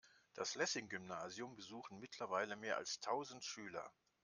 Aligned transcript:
Das 0.33 0.55
Lessing-Gymnasium 0.55 1.55
besuchen 1.55 1.99
mittlerweile 1.99 2.55
mehr 2.55 2.77
als 2.77 2.99
tausend 3.01 3.45
Schüler. 3.45 3.87